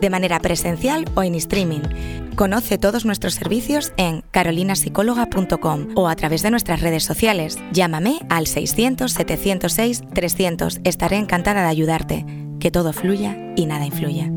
de 0.00 0.10
manera 0.10 0.40
presencial 0.40 1.04
o 1.14 1.22
en 1.22 1.34
streaming. 1.34 1.82
Conoce 2.36 2.78
todos 2.78 3.04
nuestros 3.04 3.34
servicios 3.34 3.92
en 3.96 4.22
carolinapsicóloga.com 4.30 5.88
o 5.94 6.08
a 6.08 6.16
través 6.16 6.42
de 6.42 6.50
nuestras 6.50 6.80
redes 6.80 7.04
sociales. 7.04 7.58
Llámame 7.72 8.18
al 8.28 8.46
600 8.46 9.12
706 9.12 10.02
300. 10.12 10.80
Estaré 10.84 11.16
encantada 11.16 11.62
de 11.62 11.68
ayudarte 11.68 12.26
que 12.60 12.70
todo 12.70 12.92
fluya 12.92 13.36
y 13.56 13.66
nada 13.66 13.86
influya. 13.86 14.30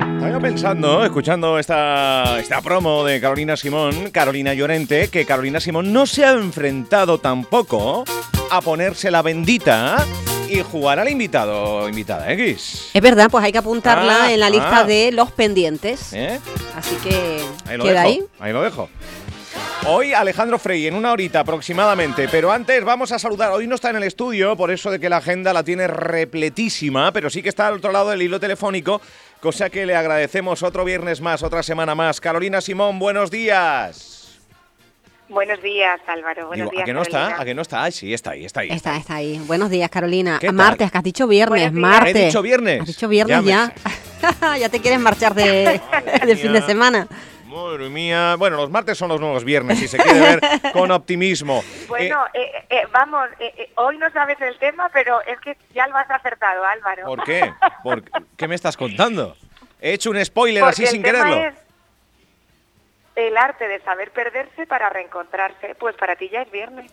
Estaba 0.00 0.38
pensando, 0.38 1.04
escuchando 1.04 1.58
esta, 1.58 2.38
esta 2.38 2.60
promo 2.60 3.04
de 3.04 3.20
Carolina 3.20 3.56
Simón, 3.56 4.10
Carolina 4.10 4.54
Llorente, 4.54 5.08
que 5.08 5.24
Carolina 5.24 5.60
Simón 5.60 5.92
no 5.92 6.06
se 6.06 6.24
ha 6.24 6.32
enfrentado 6.32 7.18
tampoco 7.18 8.04
a 8.50 8.60
ponerse 8.60 9.10
la 9.10 9.22
bendita 9.22 9.96
y 10.50 10.62
jugar 10.62 10.98
al 10.98 11.08
invitado 11.08 11.88
invitada 11.88 12.30
X. 12.32 12.90
Es 12.92 13.02
verdad, 13.02 13.28
pues 13.30 13.44
hay 13.44 13.52
que 13.52 13.58
apuntarla 13.58 14.24
Ah, 14.24 14.32
en 14.32 14.40
la 14.40 14.50
lista 14.50 14.78
ah. 14.80 14.84
de 14.84 15.12
los 15.12 15.30
pendientes. 15.32 16.12
¿Eh? 16.12 16.40
Así 16.76 16.96
que 16.96 17.40
Ahí 17.66 17.76
lo 17.76 17.84
queda 17.84 18.02
dejo. 18.02 18.08
ahí. 18.08 18.22
Ahí 18.40 18.52
lo 18.52 18.62
dejo. 18.62 18.88
Hoy 19.86 20.12
Alejandro 20.12 20.58
Frey 20.58 20.86
en 20.86 20.94
una 20.94 21.10
horita 21.12 21.40
aproximadamente, 21.40 22.28
pero 22.28 22.52
antes 22.52 22.84
vamos 22.84 23.12
a 23.12 23.18
saludar. 23.18 23.50
Hoy 23.52 23.66
no 23.66 23.76
está 23.76 23.88
en 23.90 23.96
el 23.96 24.02
estudio, 24.02 24.54
por 24.56 24.70
eso 24.70 24.90
de 24.90 25.00
que 25.00 25.08
la 25.08 25.16
agenda 25.18 25.52
la 25.54 25.62
tiene 25.62 25.86
repletísima, 25.86 27.12
pero 27.12 27.30
sí 27.30 27.42
que 27.42 27.48
está 27.48 27.68
al 27.68 27.74
otro 27.76 27.90
lado 27.90 28.10
del 28.10 28.20
hilo 28.20 28.38
telefónico, 28.38 29.00
cosa 29.40 29.70
que 29.70 29.86
le 29.86 29.96
agradecemos 29.96 30.62
otro 30.62 30.84
viernes 30.84 31.20
más, 31.22 31.42
otra 31.42 31.62
semana 31.62 31.94
más. 31.94 32.20
Carolina 32.20 32.60
Simón, 32.60 32.98
buenos 32.98 33.30
días. 33.30 34.19
Buenos 35.30 35.62
días, 35.62 36.00
Álvaro. 36.08 36.48
Buenos 36.48 36.70
Digo, 36.70 36.70
días, 36.72 36.82
¿A 36.82 36.86
que 36.86 36.92
no 36.92 37.02
está? 37.02 37.40
¿A 37.40 37.44
que 37.44 37.54
no 37.54 37.62
está? 37.62 37.84
Ay, 37.84 37.92
sí, 37.92 38.12
está 38.12 38.30
ahí, 38.32 38.44
está 38.44 38.60
ahí. 38.60 38.70
Está, 38.70 38.96
está 38.96 39.14
ahí. 39.14 39.38
Buenos 39.46 39.70
días, 39.70 39.88
Carolina. 39.88 40.38
¿Qué 40.40 40.46
Ah, 40.48 40.50
tal? 40.50 40.56
Martes, 40.56 40.90
que 40.90 40.98
has 40.98 41.04
dicho 41.04 41.28
viernes, 41.28 41.72
martes. 41.72 42.16
¿He 42.16 42.26
dicho 42.26 42.42
viernes? 42.42 42.80
Has 42.80 42.86
dicho 42.88 43.08
viernes 43.08 43.44
Ya 43.44 43.72
ya. 44.20 44.56
Ya, 44.58 44.68
te 44.68 44.80
quieres 44.80 44.98
marchar 44.98 45.32
de, 45.34 45.80
de 46.26 46.36
fin 46.36 46.52
de 46.52 46.60
semana. 46.62 47.06
Madre 47.46 47.88
mía. 47.88 48.34
Bueno, 48.38 48.56
los 48.56 48.70
martes 48.70 48.98
son 48.98 49.08
los 49.08 49.20
nuevos 49.20 49.44
viernes, 49.44 49.78
si 49.78 49.86
se 49.88 49.98
quiere 49.98 50.18
ver 50.20 50.40
con 50.72 50.90
optimismo. 50.90 51.62
Bueno, 51.88 52.24
eh, 52.34 52.50
eh, 52.68 52.82
vamos, 52.92 53.28
eh, 53.38 53.52
eh, 53.56 53.70
hoy 53.76 53.98
no 53.98 54.10
sabes 54.10 54.40
el 54.40 54.58
tema, 54.58 54.90
pero 54.92 55.20
es 55.22 55.38
que 55.40 55.56
ya 55.74 55.86
lo 55.86 55.96
has 55.96 56.10
acertado, 56.10 56.64
Álvaro. 56.64 57.02
Eh, 57.02 57.06
¿Por 57.06 57.24
qué? 57.24 57.54
¿Por 57.84 58.02
qué 58.36 58.48
me 58.48 58.54
estás 58.56 58.76
contando? 58.76 59.36
He 59.80 59.92
hecho 59.92 60.10
un 60.10 60.22
spoiler 60.24 60.62
Porque 60.64 60.84
así 60.84 60.86
sin 60.88 61.02
quererlo. 61.02 61.36
es 61.46 61.54
el 63.28 63.36
arte 63.36 63.68
de 63.68 63.80
saber 63.80 64.10
perderse 64.10 64.66
para 64.66 64.88
reencontrarse. 64.90 65.74
Pues 65.78 65.94
para 65.96 66.16
ti 66.16 66.28
ya 66.30 66.42
es 66.42 66.50
viernes. 66.50 66.90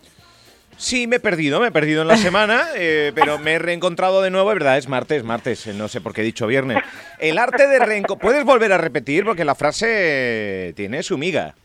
Sí, 0.78 1.08
me 1.08 1.16
he 1.16 1.20
perdido, 1.20 1.59
me 1.59 1.67
he 1.67 1.72
perdido 1.72 2.03
en 2.03 2.08
la 2.08 2.17
semana, 2.17 2.67
eh, 2.75 3.11
pero 3.16 3.39
me 3.39 3.53
he 3.53 3.59
reencontrado 3.59 4.22
de 4.22 4.30
nuevo, 4.30 4.52
es 4.52 4.59
verdad, 4.59 4.78
es 4.78 4.88
martes, 4.88 5.23
martes, 5.23 5.66
eh, 5.66 5.73
no 5.73 5.88
sé 5.88 6.02
por 6.02 6.14
qué 6.14 6.22
he 6.22 6.23
dicho 6.23 6.45
viernes. 6.45 6.78
El 7.17 7.39
arte 7.39 7.67
de 7.67 7.80
reencontrar... 7.80 8.22
¿Puedes 8.22 8.44
volver 8.45 8.72
a 8.72 8.78
repetir? 8.78 9.25
Porque 9.25 9.44
la 9.44 9.55
frase 9.55 10.73
tiene 10.75 11.02
su 11.02 11.17
miga. 11.17 11.55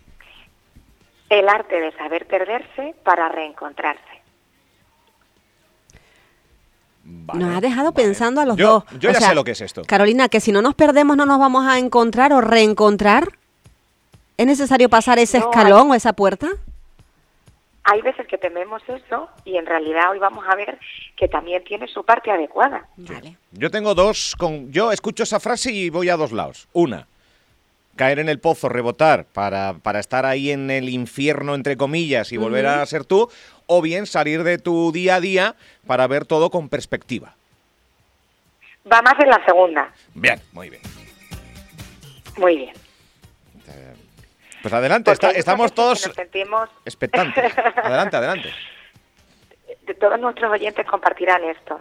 El 1.29 1.47
arte 1.47 1.79
de 1.79 1.93
saber 1.93 2.27
perderse 2.27 2.95
para 3.05 3.29
reencontrarse. 3.29 4.01
Vale, 7.05 7.45
nos 7.45 7.57
ha 7.57 7.61
dejado 7.61 7.93
vale. 7.93 8.07
pensando 8.07 8.41
a 8.41 8.47
los 8.47 8.57
Yo- 8.57 8.67
dos. 8.69 8.85
Yo 8.99 9.11
O 9.11 9.13
ya 9.13 9.19
sea, 9.19 9.29
sé 9.31 9.35
lo 9.35 9.45
que 9.45 9.51
es 9.51 9.61
esto. 9.61 9.83
Carolina, 9.87 10.29
que 10.29 10.41
si 10.41 10.53
no 10.53 10.63
nos 10.63 10.75
perdemos 10.75 11.17
no 11.17 11.27
nos 11.27 11.39
vamos 11.39 11.67
a 11.67 11.79
encontrar 11.79 12.33
o 12.33 12.41
reencontrar. 12.41 13.29
¿Es 14.43 14.47
necesario 14.47 14.89
pasar 14.89 15.21
ese 15.21 15.39
No, 15.39 15.45
escalón 15.45 15.93
o 15.93 15.95
esa 15.95 16.15
puerta? 16.15 16.49
Hay 17.85 18.03
veces 18.03 18.27
que 18.27 18.37
tememos 18.37 18.83
eso 18.89 19.29
y 19.45 19.57
en 19.57 19.67
realidad 19.67 20.11
hoy 20.11 20.19
vamos 20.19 20.45
a 20.49 20.57
ver 20.57 20.81
que 21.17 21.29
también 21.29 21.63
tiene 21.63 21.87
su 21.87 22.05
parte 22.05 22.33
adecuada. 22.33 22.89
Vale. 22.97 23.37
Yo 23.53 23.71
tengo 23.71 23.95
dos, 23.95 24.35
con... 24.37 24.73
yo 24.73 24.91
escucho 24.91 25.23
esa 25.23 25.39
frase 25.39 25.71
y 25.71 25.91
voy 25.91 26.09
a 26.09 26.17
dos 26.17 26.33
lados. 26.33 26.67
Una, 26.73 27.07
caer 27.95 28.19
en 28.19 28.29
el 28.29 28.41
pozo, 28.41 28.69
rebotar 28.69 29.27
para, 29.27 29.75
para 29.75 30.01
estar 30.01 30.27
ahí 30.27 30.51
en 30.51 30.73
el 30.73 30.89
infierno, 30.89 31.55
entre 31.55 31.77
comillas, 31.77 32.33
y 32.33 32.37
volver 32.37 32.67
a 32.67 32.85
ser 32.85 33.05
tú, 33.05 33.31
o 33.69 33.81
bien 33.81 34.07
salir 34.07 34.43
de 34.43 34.59
tu 34.59 34.91
día 34.91 35.15
a 35.15 35.21
día 35.21 35.55
para 35.87 36.09
ver 36.09 36.27
todo 36.27 36.51
con 36.51 36.69
perspectiva. 36.69 37.37
Va 38.93 39.03
más 39.03 39.15
en 39.21 39.29
la 39.29 39.45
segunda. 39.45 39.95
Bien, 40.15 40.41
muy 40.51 40.69
bien. 40.69 40.83
Muy 42.37 42.57
bien. 42.57 42.83
Pues 44.63 44.73
adelante, 44.75 45.11
está- 45.13 45.31
estamos 45.33 45.73
todos 45.75 46.07
expectantes. 46.85 47.53
Adelante, 47.77 48.17
adelante. 48.17 48.53
de 49.87 49.95
todos 49.95 50.19
nuestros 50.21 50.51
oyentes 50.53 50.87
compartirán 50.87 51.43
esto, 51.45 51.81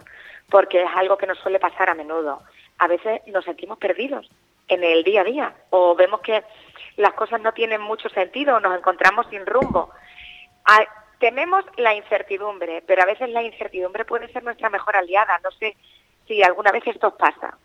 porque 0.50 0.82
es 0.82 0.88
algo 0.96 1.16
que 1.16 1.26
nos 1.26 1.38
suele 1.38 1.60
pasar 1.60 1.88
a 1.90 1.94
menudo. 1.94 2.42
A 2.78 2.88
veces 2.88 3.20
nos 3.28 3.44
sentimos 3.44 3.78
perdidos 3.78 4.28
en 4.68 4.82
el 4.82 5.04
día 5.04 5.20
a 5.20 5.24
día 5.24 5.54
o 5.70 5.94
vemos 5.94 6.20
que 6.20 6.42
las 6.96 7.12
cosas 7.14 7.40
no 7.40 7.52
tienen 7.52 7.80
mucho 7.80 8.08
sentido 8.08 8.56
o 8.56 8.60
nos 8.60 8.76
encontramos 8.76 9.26
sin 9.30 9.46
rumbo. 9.46 9.90
Ah, 10.64 10.80
tememos 11.20 11.64
la 11.76 11.94
incertidumbre, 11.94 12.82
pero 12.86 13.02
a 13.02 13.06
veces 13.06 13.28
la 13.30 13.42
incertidumbre 13.42 14.04
puede 14.04 14.32
ser 14.32 14.42
nuestra 14.42 14.68
mejor 14.68 14.96
aliada. 14.96 15.38
No 15.44 15.50
sé 15.52 15.76
si 16.26 16.42
alguna 16.42 16.72
vez 16.72 16.82
esto 16.86 17.08
os 17.08 17.14
pasa. 17.14 17.56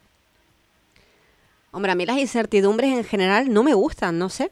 Hombre, 1.72 1.92
a 1.92 1.96
mí 1.96 2.06
las 2.06 2.18
incertidumbres 2.18 2.92
en 2.92 3.04
general 3.04 3.52
no 3.52 3.64
me 3.64 3.74
gustan, 3.74 4.20
no 4.20 4.30
sé. 4.30 4.52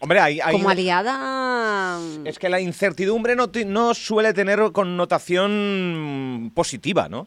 Hombre, 0.00 0.20
hay, 0.20 0.40
hay- 0.40 0.52
Como 0.52 0.68
aliada... 0.68 1.98
es 2.24 2.38
que 2.38 2.48
la 2.48 2.60
incertidumbre 2.60 3.36
no, 3.36 3.94
suele 3.94 4.32
tener 4.34 4.60
connotación 4.72 6.52
positiva, 6.54 7.08
¿no? 7.08 7.26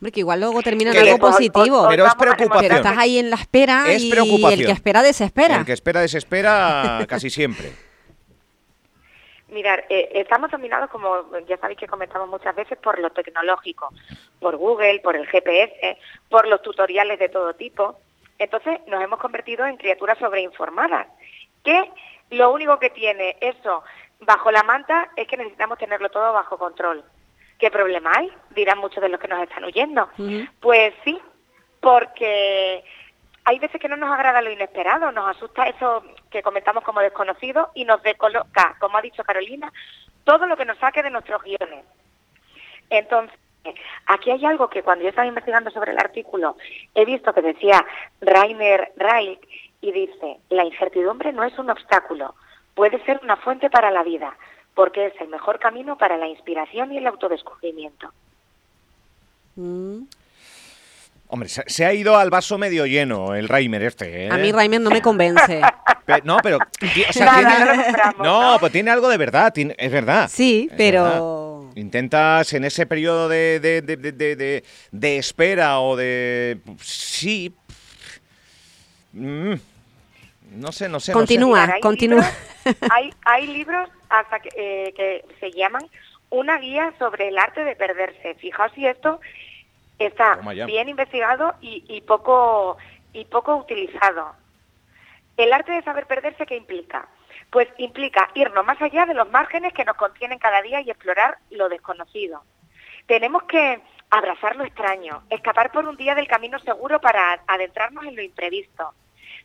Hombre, 0.00 0.10
que 0.12 0.20
igual 0.20 0.40
luego 0.40 0.62
termina 0.62 0.90
en 0.90 0.98
algo 0.98 1.18
positivo. 1.18 1.76
os- 1.80 1.84
os 1.84 1.88
Pero 1.90 2.06
es 2.06 2.14
preocupación. 2.14 2.60
Pero 2.62 2.76
estás 2.76 2.98
ahí 2.98 3.18
en 3.18 3.30
la 3.30 3.36
espera 3.36 3.84
Es 3.92 4.02
y 4.02 4.10
preocupación. 4.10 4.60
el 4.60 4.66
que 4.66 4.72
espera 4.72 5.02
desespera. 5.02 5.56
El 5.58 5.64
que 5.66 5.72
espera 5.72 6.00
desespera 6.00 7.04
casi 7.08 7.28
siempre. 7.30 7.72
Mirar, 9.48 9.84
eh, 9.90 10.08
estamos 10.14 10.50
dominados, 10.50 10.88
como 10.88 11.26
ya 11.46 11.58
sabéis 11.58 11.78
que 11.78 11.86
comentamos 11.86 12.26
muchas 12.26 12.56
veces, 12.56 12.78
por 12.82 12.98
lo 12.98 13.10
tecnológico, 13.10 13.92
por 14.40 14.56
Google, 14.56 15.00
por 15.00 15.14
el 15.14 15.26
GPS, 15.26 15.98
por 16.30 16.48
los 16.48 16.62
tutoriales 16.62 17.18
de 17.18 17.28
todo 17.28 17.52
tipo. 17.54 17.98
Entonces 18.42 18.80
nos 18.88 19.00
hemos 19.00 19.20
convertido 19.20 19.64
en 19.66 19.76
criaturas 19.76 20.18
sobreinformadas, 20.18 21.06
que 21.62 21.90
lo 22.30 22.52
único 22.52 22.78
que 22.80 22.90
tiene 22.90 23.36
eso 23.40 23.84
bajo 24.20 24.50
la 24.50 24.64
manta 24.64 25.10
es 25.14 25.28
que 25.28 25.36
necesitamos 25.36 25.78
tenerlo 25.78 26.08
todo 26.10 26.32
bajo 26.32 26.58
control. 26.58 27.04
¿Qué 27.58 27.70
problema 27.70 28.10
hay? 28.16 28.32
Dirán 28.50 28.78
muchos 28.78 29.00
de 29.00 29.08
los 29.08 29.20
que 29.20 29.28
nos 29.28 29.40
están. 29.42 29.64
Ujú. 29.64 30.48
Pues 30.60 30.92
sí, 31.04 31.20
porque 31.80 32.82
hay 33.44 33.58
veces 33.60 33.80
que 33.80 33.88
no 33.88 33.96
nos 33.96 34.10
agrada 34.10 34.42
lo 34.42 34.50
inesperado, 34.50 35.12
nos 35.12 35.36
asusta 35.36 35.68
eso 35.68 36.02
que 36.28 36.42
comentamos 36.42 36.82
como 36.82 37.00
desconocido 37.00 37.70
y 37.74 37.84
nos 37.84 38.02
descoloca, 38.02 38.74
como 38.80 38.98
ha 38.98 39.02
dicho 39.02 39.22
Carolina, 39.22 39.72
todo 40.24 40.46
lo 40.46 40.56
que 40.56 40.64
nos 40.64 40.78
saque 40.78 41.04
de 41.04 41.10
nuestros 41.10 41.40
guiones. 41.44 41.84
Entonces, 42.90 43.38
aquí 44.06 44.30
hay 44.30 44.44
algo 44.44 44.68
que 44.68 44.82
cuando 44.82 45.02
yo 45.04 45.10
estaba 45.10 45.26
investigando 45.26 45.70
sobre 45.70 45.92
el 45.92 45.98
artículo 45.98 46.56
he 46.94 47.04
visto 47.04 47.32
que 47.32 47.42
decía 47.42 47.84
Rainer 48.20 48.92
Reich 48.96 49.38
y 49.80 49.92
dice, 49.92 50.38
la 50.50 50.64
incertidumbre 50.64 51.32
no 51.32 51.44
es 51.44 51.58
un 51.58 51.70
obstáculo, 51.70 52.34
puede 52.74 53.02
ser 53.04 53.20
una 53.22 53.36
fuente 53.36 53.68
para 53.70 53.90
la 53.90 54.02
vida, 54.02 54.34
porque 54.74 55.06
es 55.06 55.14
el 55.20 55.28
mejor 55.28 55.58
camino 55.58 55.98
para 55.98 56.16
la 56.16 56.28
inspiración 56.28 56.92
y 56.92 56.98
el 56.98 57.06
autodescubrimiento. 57.06 58.10
Mm. 59.56 60.02
Hombre, 61.28 61.48
se, 61.48 61.62
se 61.66 61.84
ha 61.86 61.94
ido 61.94 62.16
al 62.16 62.28
vaso 62.30 62.58
medio 62.58 62.84
lleno 62.84 63.34
el 63.34 63.48
Reimer 63.48 63.82
este. 63.82 64.26
¿eh? 64.26 64.28
A 64.30 64.36
mí 64.36 64.52
Raimen 64.52 64.82
no 64.82 64.90
me 64.90 65.00
convence. 65.00 65.62
Pe- 66.04 66.20
no, 66.24 66.36
pero... 66.42 66.58
ti- 66.78 67.04
o 67.08 67.12
sea, 67.12 67.26
Nada, 67.26 67.72
tiene- 67.72 67.92
no 68.18 68.52
no, 68.52 68.58
pues 68.60 68.70
tiene 68.72 68.90
algo 68.90 69.08
de 69.08 69.16
verdad, 69.16 69.52
tiene- 69.52 69.74
es 69.78 69.90
verdad. 69.90 70.28
Sí, 70.28 70.68
Es 70.70 70.76
pero... 70.76 71.02
verdad. 71.04 71.20
Intentas 71.74 72.52
en 72.52 72.64
ese 72.64 72.86
periodo 72.86 73.28
de, 73.28 73.60
de, 73.60 73.82
de- 73.82 73.96
de- 73.96 74.12
de- 74.12 74.36
de- 74.36 74.64
de 74.90 75.16
espera 75.18 75.80
o 75.80 75.96
de... 75.96 76.58
Sí. 76.80 77.54
Mm, 79.12 79.54
no 80.52 80.72
sé, 80.72 80.88
no 80.88 80.88
sé. 80.88 80.88
no 80.88 81.00
sé. 81.00 81.12
Continúa. 81.12 81.74
Continúa. 81.80 82.30
libros- 82.64 82.76
hay, 82.90 83.14
hay 83.24 83.46
libros 83.46 83.88
hasta 84.08 84.40
que, 84.40 84.48
eh, 84.56 84.92
que 84.94 85.24
se 85.40 85.50
llaman 85.52 85.86
Una 86.30 86.58
guía 86.58 86.92
sobre 86.98 87.28
el 87.28 87.38
arte 87.38 87.64
de 87.64 87.76
perderse. 87.76 88.34
Fijaos 88.36 88.72
si 88.74 88.86
esto 88.86 89.20
está 89.98 90.36
bien 90.66 90.88
investigado 90.88 91.54
y, 91.60 91.84
y 91.88 92.00
poco 92.02 92.76
y 93.12 93.24
poco 93.26 93.56
utilizado. 93.56 94.32
El 95.36 95.52
arte 95.52 95.72
de 95.72 95.82
saber 95.82 96.06
perderse, 96.06 96.46
¿qué 96.46 96.56
implica? 96.56 97.08
Pues 97.52 97.68
implica 97.76 98.30
irnos 98.34 98.64
más 98.64 98.80
allá 98.80 99.04
de 99.04 99.12
los 99.12 99.30
márgenes 99.30 99.74
que 99.74 99.84
nos 99.84 99.96
contienen 99.96 100.38
cada 100.38 100.62
día 100.62 100.80
y 100.80 100.90
explorar 100.90 101.36
lo 101.50 101.68
desconocido. 101.68 102.42
Tenemos 103.06 103.42
que 103.42 103.78
abrazar 104.08 104.56
lo 104.56 104.64
extraño, 104.64 105.22
escapar 105.28 105.70
por 105.70 105.86
un 105.86 105.96
día 105.98 106.14
del 106.14 106.26
camino 106.26 106.58
seguro 106.60 106.98
para 106.98 107.42
adentrarnos 107.46 108.06
en 108.06 108.16
lo 108.16 108.22
imprevisto. 108.22 108.94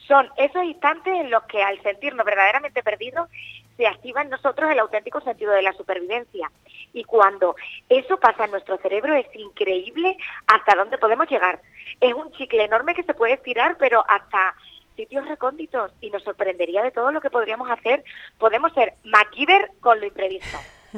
Son 0.08 0.30
esos 0.38 0.64
instantes 0.64 1.14
en 1.14 1.30
los 1.30 1.44
que 1.44 1.62
al 1.62 1.82
sentirnos 1.84 2.26
verdaderamente 2.26 2.82
perdidos 2.82 3.30
se 3.76 3.86
activa 3.86 4.22
en 4.22 4.30
nosotros 4.30 4.72
el 4.72 4.80
auténtico 4.80 5.20
sentido 5.20 5.52
de 5.52 5.62
la 5.62 5.74
supervivencia. 5.74 6.50
Y 6.94 7.04
cuando 7.04 7.58
eso 7.90 8.18
pasa 8.18 8.46
en 8.46 8.52
nuestro 8.52 8.78
cerebro 8.78 9.16
es 9.16 9.28
increíble 9.36 10.16
hasta 10.48 10.76
dónde 10.76 10.98
podemos 10.98 11.30
llegar. 11.30 11.60
Es 12.00 12.14
un 12.14 12.32
chicle 12.32 12.64
enorme 12.64 12.96
que 12.96 13.04
se 13.04 13.14
puede 13.14 13.34
estirar, 13.34 13.76
pero 13.78 14.02
hasta 14.08 14.56
sitios 14.98 15.26
recónditos 15.28 15.94
y 16.02 16.10
nos 16.10 16.24
sorprendería 16.24 16.84
de 16.84 16.92
todo 16.92 17.12
lo 17.12 17.22
que 17.22 17.30
podríamos 17.30 17.70
hacer. 17.70 18.04
Podemos 18.38 18.74
ser 18.74 18.96
MacGyver 19.06 19.72
con 19.80 20.02
lo 20.02 20.08
imprevisto. 20.08 20.58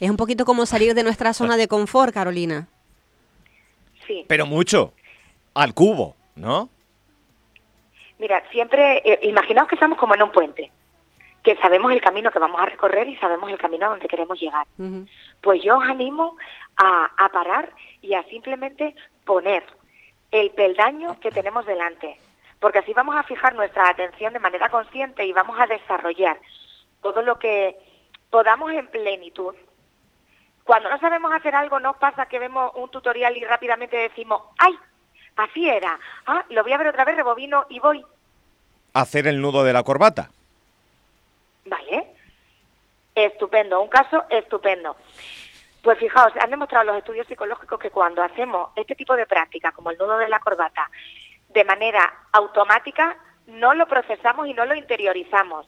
Es 0.00 0.08
un 0.08 0.16
poquito 0.16 0.44
como 0.44 0.64
salir 0.64 0.94
de 0.94 1.02
nuestra 1.02 1.32
zona 1.32 1.56
de 1.56 1.66
confort, 1.66 2.14
Carolina. 2.14 2.68
Sí. 4.06 4.24
Pero 4.28 4.46
mucho. 4.46 4.92
Al 5.54 5.74
cubo, 5.74 6.14
¿no? 6.36 6.68
Mira, 8.18 8.44
siempre, 8.52 9.02
eh, 9.04 9.18
imaginaos 9.24 9.66
que 9.66 9.74
estamos 9.74 9.98
como 9.98 10.14
en 10.14 10.22
un 10.22 10.30
puente, 10.30 10.70
que 11.42 11.56
sabemos 11.56 11.90
el 11.90 12.00
camino 12.00 12.30
que 12.30 12.38
vamos 12.38 12.60
a 12.60 12.66
recorrer 12.66 13.08
y 13.08 13.16
sabemos 13.16 13.50
el 13.50 13.58
camino 13.58 13.86
a 13.86 13.88
donde 13.90 14.06
queremos 14.06 14.40
llegar. 14.40 14.68
Pues 15.40 15.62
yo 15.64 15.78
os 15.78 15.84
animo 15.84 16.36
a, 16.76 17.10
a 17.16 17.28
parar 17.30 17.72
y 18.00 18.14
a 18.14 18.22
simplemente 18.24 18.94
poner 19.24 19.64
el 20.30 20.50
peldaño 20.50 21.18
que 21.18 21.32
tenemos 21.32 21.66
delante, 21.66 22.18
porque 22.60 22.78
así 22.80 22.92
vamos 22.92 23.16
a 23.16 23.22
fijar 23.22 23.54
nuestra 23.54 23.88
atención 23.88 24.32
de 24.32 24.40
manera 24.40 24.68
consciente 24.68 25.24
y 25.24 25.32
vamos 25.32 25.58
a 25.60 25.66
desarrollar 25.66 26.38
todo 27.02 27.22
lo 27.22 27.38
que 27.38 27.76
podamos 28.30 28.72
en 28.72 28.88
plenitud. 28.88 29.54
Cuando 30.64 30.90
no 30.90 30.98
sabemos 30.98 31.32
hacer 31.32 31.54
algo, 31.54 31.80
nos 31.80 31.96
pasa 31.96 32.26
que 32.26 32.38
vemos 32.38 32.72
un 32.74 32.90
tutorial 32.90 33.36
y 33.36 33.44
rápidamente 33.44 33.96
decimos, 33.96 34.42
¡ay! 34.58 34.78
Así 35.36 35.68
era. 35.68 35.98
Ah, 36.26 36.44
lo 36.50 36.62
voy 36.62 36.72
a 36.72 36.78
ver 36.78 36.88
otra 36.88 37.04
vez, 37.04 37.16
rebobino 37.16 37.64
y 37.68 37.78
voy. 37.78 38.04
Hacer 38.92 39.28
el 39.28 39.40
nudo 39.40 39.62
de 39.62 39.72
la 39.72 39.84
corbata. 39.84 40.30
Vale. 41.64 42.08
Estupendo, 43.14 43.80
un 43.80 43.88
caso 43.88 44.24
estupendo. 44.28 44.96
Pues 45.82 45.98
fijaos, 45.98 46.32
han 46.40 46.50
demostrado 46.50 46.86
los 46.86 46.98
estudios 46.98 47.26
psicológicos 47.26 47.78
que 47.78 47.90
cuando 47.90 48.22
hacemos 48.22 48.70
este 48.74 48.96
tipo 48.96 49.14
de 49.14 49.26
práctica, 49.26 49.70
como 49.72 49.90
el 49.90 49.98
nudo 49.98 50.18
de 50.18 50.28
la 50.28 50.40
corbata, 50.40 50.90
de 51.48 51.64
manera 51.64 52.12
automática, 52.32 53.16
no 53.46 53.74
lo 53.74 53.86
procesamos 53.86 54.46
y 54.48 54.54
no 54.54 54.64
lo 54.66 54.74
interiorizamos. 54.74 55.66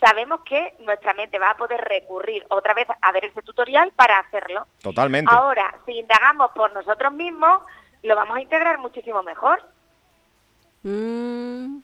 Sabemos 0.00 0.40
que 0.44 0.74
nuestra 0.80 1.12
mente 1.14 1.38
va 1.38 1.50
a 1.50 1.56
poder 1.56 1.80
recurrir 1.80 2.44
otra 2.50 2.72
vez 2.72 2.86
a 3.00 3.12
ver 3.12 3.24
ese 3.24 3.42
tutorial 3.42 3.92
para 3.96 4.18
hacerlo. 4.18 4.66
Totalmente. 4.80 5.30
Ahora, 5.34 5.74
si 5.84 5.92
indagamos 5.98 6.52
por 6.52 6.72
nosotros 6.72 7.12
mismos, 7.12 7.62
lo 8.04 8.14
vamos 8.14 8.36
a 8.36 8.40
integrar 8.40 8.78
muchísimo 8.78 9.22
mejor. 9.24 9.60
Mm, 10.84 11.80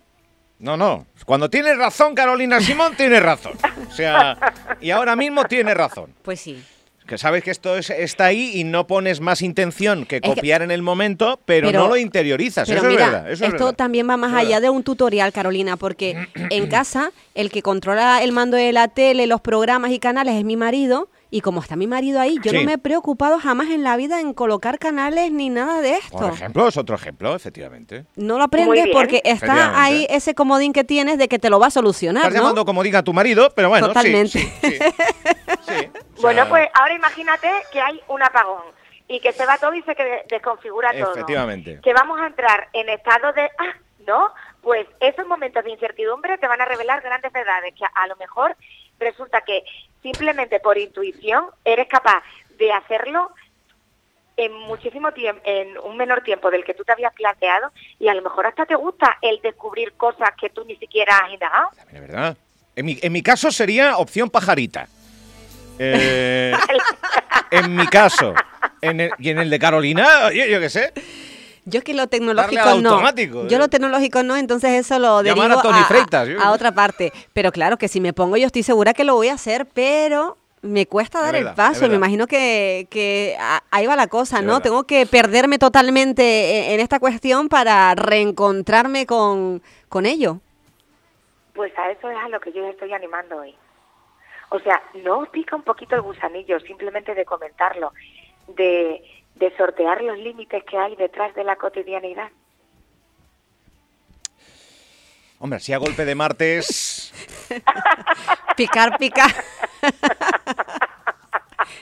No, 0.60 0.76
no. 0.76 1.06
Cuando 1.26 1.50
tienes 1.50 1.76
razón, 1.76 2.14
Carolina 2.14 2.60
Simón, 2.60 2.94
tienes 2.96 3.22
razón. 3.22 3.54
O 3.88 3.90
sea, 3.90 4.38
y 4.80 4.90
ahora 4.92 5.16
mismo 5.16 5.44
tienes 5.44 5.76
razón. 5.76 6.14
pues 6.22 6.40
sí. 6.40 6.64
Que 7.06 7.18
sabes 7.18 7.44
que 7.44 7.50
esto 7.50 7.76
es- 7.76 7.90
está 7.90 8.24
ahí 8.26 8.52
y 8.54 8.64
no 8.64 8.86
pones 8.86 9.20
más 9.20 9.42
intención 9.42 10.06
que 10.06 10.20
que- 10.22 10.28
copiar 10.28 10.62
en 10.62 10.70
el 10.70 10.80
momento, 10.82 11.38
pero, 11.44 11.68
Pero- 11.68 11.80
no 11.82 11.88
lo 11.88 11.96
interiorizas. 11.98 12.66
Pero 12.66 12.80
eso 12.80 12.88
mira, 12.88 13.04
es 13.04 13.10
verdad. 13.12 13.30
Eso 13.32 13.44
es 13.44 13.50
esto 13.52 13.64
verdad. 13.66 13.76
también 13.76 14.08
va 14.08 14.16
más 14.16 14.30
es 14.32 14.38
allá 14.38 14.48
verdad. 14.56 14.62
de 14.62 14.70
un 14.70 14.82
tutorial, 14.84 15.32
Carolina, 15.32 15.76
porque 15.76 16.16
en 16.50 16.66
casa 16.68 17.12
el 17.34 17.50
que 17.50 17.60
controla 17.62 18.22
el 18.22 18.32
mando 18.32 18.56
de 18.56 18.72
la 18.72 18.88
tele, 18.88 19.26
los 19.26 19.40
programas 19.42 19.90
y 19.92 19.98
canales 19.98 20.34
es 20.36 20.44
mi 20.44 20.56
marido. 20.56 21.08
Y 21.30 21.40
como 21.40 21.60
está 21.60 21.74
mi 21.74 21.88
marido 21.88 22.20
ahí, 22.20 22.36
yo 22.44 22.52
Sí. 22.52 22.58
no 22.58 22.62
me 22.62 22.74
he 22.74 22.78
preocupado 22.78 23.40
jamás 23.40 23.68
en 23.70 23.82
la 23.82 23.96
vida 23.96 24.20
en 24.20 24.34
colocar 24.34 24.78
canales 24.78 25.32
ni 25.32 25.48
nada 25.50 25.80
de 25.80 25.94
esto. 25.94 26.16
Por 26.16 26.32
ejemplo, 26.32 26.68
es 26.68 26.76
otro 26.76 26.94
ejemplo, 26.94 27.34
efectivamente. 27.34 28.04
No 28.14 28.38
lo 28.38 28.44
aprendes 28.44 28.86
porque 28.92 29.20
está 29.24 29.82
ahí 29.82 30.06
ese 30.10 30.36
comodín 30.36 30.72
que 30.72 30.84
tienes 30.84 31.18
de 31.18 31.26
que 31.26 31.40
te 31.40 31.50
lo 31.50 31.58
va 31.58 31.66
a 31.66 31.70
solucionar, 31.70 32.22
Estás 32.22 32.34
¿no? 32.34 32.40
llamando 32.40 32.64
como 32.64 32.84
diga 32.84 33.02
tu 33.02 33.12
marido, 33.12 33.52
pero 33.56 33.68
bueno, 33.68 33.86
sí, 33.88 33.92
Totalmente. 33.94 34.38
sí, 34.38 34.48
sí. 34.62 34.74
Sí, 35.80 35.90
Bueno, 36.20 36.48
pues 36.48 36.68
ahora 36.74 36.94
imagínate 36.94 37.50
que 37.72 37.80
hay 37.80 38.00
un 38.08 38.22
apagón 38.22 38.62
y 39.08 39.20
que 39.20 39.32
se 39.32 39.44
va 39.46 39.58
todo 39.58 39.74
y 39.74 39.82
se 39.82 39.94
que- 39.94 40.24
desconfigura 40.28 40.92
todo. 40.92 41.12
Efectivamente. 41.12 41.80
Que 41.82 41.92
vamos 41.92 42.20
a 42.20 42.26
entrar 42.26 42.68
en 42.72 42.88
estado 42.88 43.32
de, 43.32 43.42
ah, 43.58 43.74
no, 44.06 44.32
pues 44.62 44.86
esos 45.00 45.26
momentos 45.26 45.62
de 45.64 45.70
incertidumbre 45.72 46.38
te 46.38 46.46
van 46.48 46.60
a 46.60 46.64
revelar 46.64 47.00
grandes 47.02 47.32
verdades 47.32 47.74
que 47.74 47.84
a, 47.84 47.88
a 47.94 48.06
lo 48.06 48.16
mejor 48.16 48.56
resulta 48.98 49.40
que 49.42 49.62
simplemente 50.02 50.60
por 50.60 50.78
intuición 50.78 51.46
eres 51.64 51.88
capaz 51.88 52.22
de 52.58 52.72
hacerlo 52.72 53.30
en 54.36 54.52
muchísimo 54.52 55.12
tiempo, 55.12 55.40
en 55.44 55.78
un 55.78 55.96
menor 55.96 56.22
tiempo 56.22 56.50
del 56.50 56.64
que 56.64 56.74
tú 56.74 56.82
te 56.84 56.92
habías 56.92 57.12
planteado 57.14 57.70
y 58.00 58.08
a 58.08 58.14
lo 58.14 58.22
mejor 58.22 58.46
hasta 58.46 58.66
te 58.66 58.74
gusta 58.74 59.16
el 59.22 59.40
descubrir 59.42 59.92
cosas 59.92 60.30
que 60.40 60.50
tú 60.50 60.64
ni 60.64 60.74
siquiera 60.76 61.18
has 61.18 61.32
indagado. 61.32 61.68
También 61.76 62.02
es 62.02 62.08
verdad. 62.10 62.36
En 62.74 62.86
mi, 62.86 62.98
en 63.00 63.12
mi 63.12 63.22
caso 63.22 63.52
sería 63.52 63.96
opción 63.96 64.28
pajarita. 64.30 64.88
Eh, 65.78 66.52
en 67.50 67.74
mi 67.76 67.86
caso. 67.86 68.34
En 68.80 69.00
el- 69.00 69.10
y 69.18 69.30
en 69.30 69.38
el 69.38 69.50
de 69.50 69.58
Carolina, 69.58 70.06
oye, 70.26 70.50
yo 70.50 70.60
qué 70.60 70.68
sé. 70.70 70.92
Yo 71.66 71.78
es 71.78 71.84
que 71.84 71.94
lo 71.94 72.06
tecnológico 72.08 72.62
no. 72.80 72.90
automático, 72.90 73.46
Yo 73.48 73.56
¿eh? 73.56 73.60
lo 73.60 73.68
tecnológico 73.68 74.22
no, 74.22 74.36
entonces 74.36 74.70
eso 74.72 74.98
lo 74.98 75.22
derivo 75.22 75.42
a 75.44 75.62
Tony 75.62 75.78
a, 75.78 75.84
Freitas, 75.84 76.28
yo- 76.28 76.40
a 76.40 76.50
otra 76.52 76.72
parte. 76.72 77.10
Pero 77.32 77.52
claro 77.52 77.78
que 77.78 77.88
si 77.88 78.00
me 78.02 78.12
pongo 78.12 78.36
yo 78.36 78.46
estoy 78.46 78.62
segura 78.62 78.92
que 78.92 79.04
lo 79.04 79.14
voy 79.14 79.28
a 79.28 79.34
hacer, 79.34 79.66
pero 79.72 80.36
me 80.60 80.84
cuesta 80.86 81.18
Es 81.20 81.24
dar 81.24 81.32
verdad, 81.34 81.50
el 81.50 81.56
paso. 81.56 81.88
Me 81.88 81.94
imagino 81.94 82.26
que, 82.26 82.86
que 82.90 83.34
a- 83.40 83.62
ahí 83.70 83.86
va 83.86 83.96
la 83.96 84.08
cosa, 84.08 84.36
Es 84.38 84.42
¿no? 84.42 84.48
verdad. 84.48 84.62
Tengo 84.62 84.84
que 84.84 85.06
perderme 85.06 85.58
totalmente 85.58 86.66
en, 86.66 86.72
en 86.74 86.80
esta 86.80 86.98
cuestión 87.00 87.48
para 87.48 87.94
reencontrarme 87.94 89.06
con, 89.06 89.62
con 89.88 90.04
ello. 90.04 90.40
Pues 91.54 91.72
a 91.78 91.90
eso 91.90 92.10
es 92.10 92.16
a 92.18 92.28
lo 92.28 92.40
que 92.40 92.52
yo 92.52 92.60
les 92.60 92.72
estoy 92.72 92.92
animando 92.92 93.36
hoy. 93.38 93.54
O 94.54 94.60
sea, 94.60 94.80
no 95.02 95.18
os 95.18 95.28
pica 95.30 95.56
un 95.56 95.64
poquito 95.64 95.96
el 95.96 96.02
gusanillo 96.02 96.60
simplemente 96.60 97.12
de 97.12 97.24
comentarlo, 97.24 97.92
de, 98.46 99.02
de 99.34 99.56
sortear 99.56 100.00
los 100.00 100.16
límites 100.16 100.62
que 100.62 100.78
hay 100.78 100.94
detrás 100.94 101.34
de 101.34 101.42
la 101.42 101.56
cotidianidad. 101.56 102.30
Hombre, 105.40 105.58
si 105.58 105.72
a 105.72 105.78
golpe 105.78 106.04
de 106.04 106.14
martes. 106.14 107.12
Picar, 108.56 108.96
picar. 108.96 109.34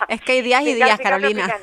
es 0.08 0.20
que 0.20 0.32
hay 0.32 0.42
días 0.42 0.62
y 0.64 0.74
días, 0.74 0.98
Carolina. 1.00 1.48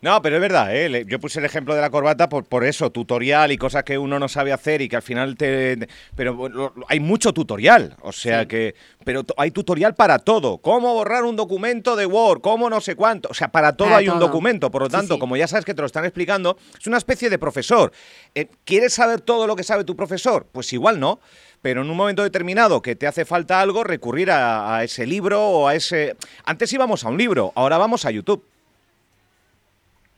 No, 0.00 0.20
pero 0.20 0.36
es 0.36 0.42
verdad, 0.42 0.74
¿eh? 0.74 1.04
Yo 1.06 1.20
puse 1.20 1.38
el 1.38 1.44
ejemplo 1.44 1.74
de 1.74 1.80
la 1.80 1.90
corbata 1.90 2.28
por, 2.28 2.44
por 2.44 2.64
eso, 2.64 2.90
tutorial 2.90 3.52
y 3.52 3.56
cosas 3.58 3.84
que 3.84 3.96
uno 3.98 4.18
no 4.18 4.28
sabe 4.28 4.52
hacer 4.52 4.82
y 4.82 4.88
que 4.88 4.96
al 4.96 5.02
final 5.02 5.36
te... 5.36 5.88
Pero 6.16 6.48
lo- 6.48 6.74
hay 6.88 6.98
mucho 7.00 7.32
tutorial, 7.32 7.96
o 8.02 8.10
sea 8.12 8.46
que... 8.46 8.74
Pero 9.04 9.24
hay 9.36 9.50
tutorial 9.52 9.94
para 9.94 10.18
todo. 10.18 10.58
Cómo 10.58 10.92
borrar 10.94 11.24
un 11.24 11.36
documento 11.36 11.94
de 11.96 12.06
Word, 12.06 12.40
cómo 12.40 12.68
no 12.70 12.80
sé 12.80 12.96
cuánto. 12.96 13.28
O 13.30 13.34
sea, 13.34 13.48
para 13.48 13.76
todo 13.76 13.88
Para 13.88 13.98
hay 13.98 14.08
un 14.08 14.18
documento. 14.18 14.70
Por 14.70 14.82
lo 14.82 14.86
Sí, 14.88 14.92
tanto, 14.92 15.14
sí. 15.14 15.20
como 15.20 15.36
ya 15.36 15.46
sabes 15.48 15.64
que 15.64 15.74
te 15.74 15.82
lo 15.82 15.86
están 15.86 16.04
explicando, 16.04 16.56
es 16.78 16.86
una 16.86 16.98
especie 16.98 17.30
de 17.30 17.38
profesor. 17.38 17.92
Eh, 18.34 18.48
¿Quieres 18.64 18.94
saber 18.94 19.20
todo 19.20 19.46
lo 19.46 19.54
que 19.56 19.62
sabe 19.64 19.84
tu 19.84 19.94
profesor? 19.96 20.46
Pues 20.52 20.72
igual 20.72 20.98
no. 21.00 21.20
Pero 21.62 21.82
en 21.82 21.90
un 21.90 21.96
momento 21.96 22.24
determinado 22.24 22.82
que 22.82 22.96
te 22.96 23.06
hace 23.06 23.24
falta 23.24 23.60
algo, 23.60 23.84
recurrir 23.84 24.32
a, 24.32 24.76
a 24.76 24.84
ese 24.84 25.06
libro 25.06 25.40
o 25.40 25.68
a 25.68 25.74
ese... 25.76 26.16
Antes 26.44 26.72
íbamos 26.72 27.04
a 27.04 27.08
un 27.08 27.16
libro, 27.16 27.52
ahora 27.54 27.78
vamos 27.78 28.04
a 28.04 28.10
YouTube. 28.10 28.44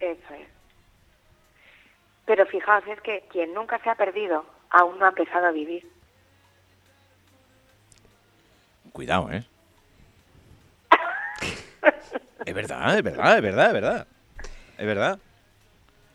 Eso 0.00 0.34
es. 0.34 0.48
Pero 2.24 2.46
fijaos, 2.46 2.84
es 2.86 3.00
que 3.02 3.24
quien 3.30 3.52
nunca 3.52 3.78
se 3.82 3.90
ha 3.90 3.94
perdido 3.94 4.46
aún 4.70 4.98
no 4.98 5.04
ha 5.04 5.10
empezado 5.10 5.46
a 5.46 5.52
vivir. 5.52 5.86
Cuidado, 8.92 9.30
¿eh? 9.30 9.44
es 12.46 12.54
verdad, 12.54 12.96
es 12.96 13.02
verdad, 13.02 13.36
es 13.36 13.42
verdad, 13.42 13.66
es 13.66 13.72
verdad. 13.72 14.06
Es 14.78 14.86
verdad. 14.86 15.18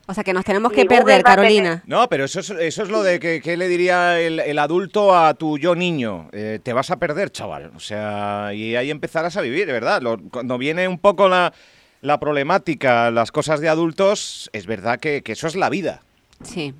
O 0.06 0.14
sea 0.14 0.24
que 0.24 0.32
nos 0.32 0.44
tenemos 0.44 0.72
que 0.72 0.84
perder, 0.86 1.04
tener- 1.04 1.22
Carolina. 1.24 1.82
No, 1.86 2.08
pero 2.08 2.24
eso 2.24 2.40
es, 2.40 2.50
eso 2.50 2.82
es 2.82 2.88
lo 2.88 3.02
de 3.04 3.20
que, 3.20 3.40
que 3.40 3.56
le 3.56 3.68
diría 3.68 4.18
el, 4.20 4.40
el 4.40 4.58
adulto 4.58 5.16
a 5.16 5.34
tu 5.34 5.56
yo 5.58 5.74
niño. 5.76 6.28
Eh, 6.32 6.58
te 6.62 6.72
vas 6.72 6.90
a 6.90 6.96
perder, 6.98 7.30
chaval. 7.30 7.70
O 7.76 7.80
sea, 7.80 8.50
y 8.52 8.74
ahí 8.74 8.90
empezarás 8.90 9.36
a 9.36 9.40
vivir, 9.40 9.66
de 9.66 9.72
verdad. 9.72 10.02
Lo- 10.02 10.18
cuando 10.18 10.58
viene 10.58 10.88
un 10.88 10.98
poco 10.98 11.28
la, 11.28 11.52
la 12.00 12.18
problemática, 12.18 13.10
las 13.12 13.30
cosas 13.30 13.60
de 13.60 13.68
adultos, 13.68 14.50
es 14.52 14.66
verdad 14.66 14.98
que, 14.98 15.22
que 15.22 15.32
eso 15.32 15.46
es 15.46 15.54
la 15.54 15.68
vida. 15.70 16.00
Sí. 16.42 16.74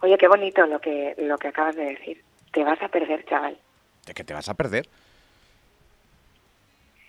Oye, 0.00 0.16
qué 0.16 0.28
bonito 0.28 0.64
lo 0.66 0.80
que, 0.80 1.14
lo 1.18 1.36
que 1.38 1.48
acabas 1.48 1.76
de 1.76 1.84
decir. 1.84 2.22
Te 2.52 2.64
vas 2.64 2.80
a 2.80 2.88
perder, 2.88 3.24
chaval. 3.26 3.58
De 4.06 4.14
que 4.14 4.24
te 4.24 4.32
vas 4.32 4.48
a 4.48 4.54
perder. 4.54 4.88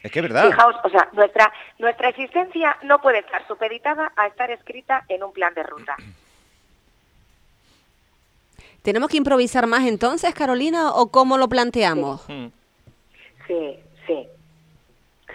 Es 0.01 0.11
que 0.11 0.19
es 0.19 0.23
verdad. 0.23 0.49
Fijaos, 0.49 0.75
o 0.83 0.89
sea, 0.89 1.09
nuestra, 1.11 1.51
nuestra 1.77 2.09
existencia 2.09 2.77
no 2.83 2.99
puede 3.01 3.19
estar 3.19 3.45
supeditada 3.47 4.11
a 4.15 4.27
estar 4.27 4.49
escrita 4.49 5.03
en 5.09 5.23
un 5.23 5.33
plan 5.33 5.53
de 5.53 5.63
ruta. 5.63 5.97
¿Tenemos 8.81 9.09
que 9.09 9.17
improvisar 9.17 9.67
más 9.67 9.85
entonces, 9.85 10.33
Carolina, 10.33 10.91
o 10.91 11.11
cómo 11.11 11.37
lo 11.37 11.49
planteamos? 11.49 12.25
Sí, 13.45 13.79
sí, 14.07 14.27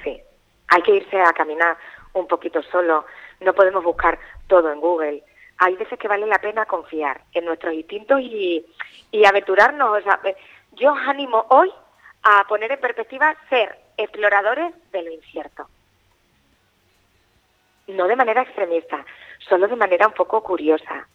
sí. 0.02 0.20
Hay 0.68 0.82
que 0.82 0.96
irse 0.96 1.20
a 1.20 1.32
caminar 1.34 1.76
un 2.14 2.26
poquito 2.26 2.62
solo. 2.62 3.04
No 3.40 3.52
podemos 3.52 3.84
buscar 3.84 4.18
todo 4.46 4.72
en 4.72 4.80
Google. 4.80 5.22
Hay 5.58 5.76
veces 5.76 5.98
que 5.98 6.08
vale 6.08 6.26
la 6.26 6.38
pena 6.38 6.64
confiar 6.64 7.20
en 7.34 7.44
nuestros 7.44 7.74
instintos 7.74 8.20
y, 8.20 8.64
y 9.12 9.24
aventurarnos. 9.26 9.98
O 9.98 10.02
sea, 10.02 10.18
eh, 10.24 10.36
yo 10.72 10.94
os 10.94 10.98
animo 11.06 11.44
hoy 11.50 11.70
a 12.22 12.44
poner 12.48 12.72
en 12.72 12.80
perspectiva 12.80 13.36
ser 13.50 13.83
exploradores 13.96 14.74
de 14.92 15.02
lo 15.02 15.10
incierto. 15.12 15.68
No 17.88 18.06
de 18.06 18.16
manera 18.16 18.42
extremista, 18.42 19.04
solo 19.48 19.68
de 19.68 19.76
manera 19.76 20.06
un 20.06 20.14
poco 20.14 20.42
curiosa. 20.42 21.06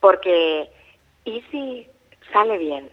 Porque, 0.00 0.70
¿y 1.24 1.40
si 1.50 1.88
sale 2.32 2.58
bien? 2.58 2.90